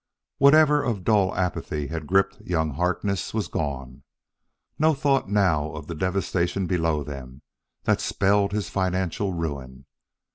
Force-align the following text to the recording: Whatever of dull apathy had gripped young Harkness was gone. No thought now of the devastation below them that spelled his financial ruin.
Whatever 0.39 0.81
of 0.81 1.03
dull 1.03 1.35
apathy 1.35 1.85
had 1.85 2.07
gripped 2.07 2.41
young 2.41 2.71
Harkness 2.71 3.35
was 3.35 3.47
gone. 3.47 4.01
No 4.79 4.95
thought 4.95 5.29
now 5.29 5.71
of 5.73 5.85
the 5.85 5.93
devastation 5.93 6.65
below 6.65 7.03
them 7.03 7.43
that 7.83 8.01
spelled 8.01 8.51
his 8.51 8.67
financial 8.67 9.31
ruin. 9.31 9.85